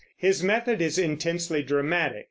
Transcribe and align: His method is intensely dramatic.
His 0.17 0.41
method 0.41 0.81
is 0.81 0.97
intensely 0.97 1.61
dramatic. 1.61 2.19